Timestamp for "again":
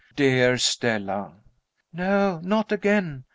2.71-3.25